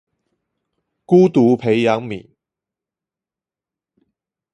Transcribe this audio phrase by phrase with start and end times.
[1.05, 2.31] 孤獨培養皿